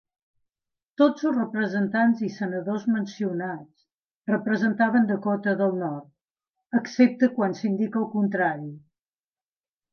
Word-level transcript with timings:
Tots 1.01 1.25
els 1.31 1.35
representants 1.39 2.23
i 2.27 2.29
senadors 2.37 2.87
mencionats 2.95 4.31
representaven 4.33 5.07
Dakota 5.13 5.55
del 5.63 5.79
Nord, 5.85 6.11
excepte 6.83 7.33
quan 7.39 7.57
s'indica 7.63 8.05
el 8.05 8.11
contrari. 8.19 8.71